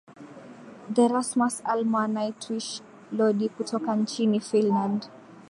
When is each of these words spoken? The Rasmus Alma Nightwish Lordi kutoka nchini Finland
The 0.89 1.07
Rasmus 1.07 1.61
Alma 1.63 2.07
Nightwish 2.07 2.81
Lordi 3.11 3.49
kutoka 3.49 3.95
nchini 3.95 4.39
Finland 4.39 5.07